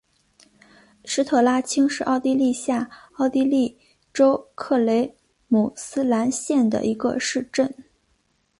[1.05, 3.77] 施特拉青是奥地利下奥地利
[4.11, 5.15] 州克雷
[5.47, 7.71] 姆斯兰县的一个市镇。